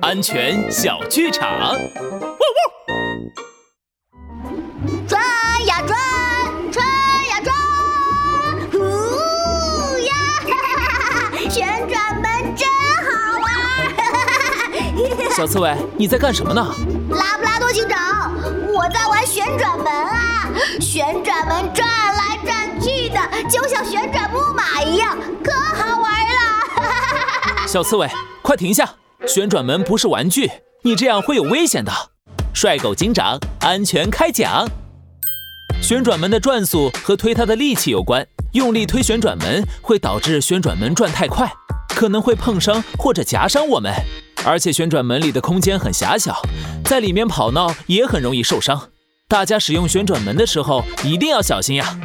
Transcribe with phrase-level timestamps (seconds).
[0.00, 1.76] 安全小剧场。
[5.06, 5.20] 转
[5.66, 5.98] 呀转，
[6.70, 6.82] 转
[7.28, 7.54] 呀转，
[8.72, 8.78] 呼
[9.98, 10.14] 呀！
[11.50, 12.66] 旋转门真
[13.04, 13.10] 好
[13.42, 13.46] 玩。
[15.36, 16.74] 小刺猬，你在干什么呢？
[17.10, 18.32] 拉布拉多警长，
[18.72, 20.48] 我在玩旋转门啊！
[20.80, 25.14] 旋转门转来转去的，就像旋转木马一样，
[25.44, 27.66] 可好玩了。
[27.68, 28.08] 小刺猬，
[28.40, 28.88] 快停下！
[29.26, 30.50] 旋转门不是玩具，
[30.82, 31.92] 你这样会有危险的。
[32.52, 34.68] 帅狗警长，安全开讲。
[35.80, 41.50] 旋转门的转速和推它的力气有关，用力推旋转门会导致旋转门转太快，
[41.88, 43.92] 可能会碰伤或者夹伤我们。
[44.44, 46.42] 而且旋转门里的空间很狭小，
[46.84, 48.88] 在里面跑闹也很容易受伤。
[49.28, 51.96] 大家使用旋转门的时候一定要小心呀。